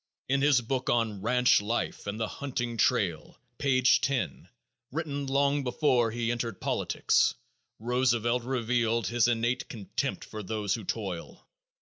In 0.27 0.41
his 0.41 0.61
book 0.61 0.89
on 0.89 1.21
"Ranch 1.21 1.61
Life 1.61 2.07
and 2.07 2.19
the 2.19 2.27
Hunting 2.27 2.75
Trail," 2.75 3.37
page 3.59 4.01
10, 4.01 4.49
written 4.91 5.27
long 5.27 5.63
before 5.63 6.09
he 6.09 6.31
entered 6.31 6.59
politics, 6.59 7.35
Roosevelt 7.77 8.41
reveals 8.41 9.09
his 9.09 9.27
innate 9.27 9.69
contempt 9.69 10.25
for 10.25 10.41
those 10.41 10.73
who 10.73 10.85
toil. 10.85 11.45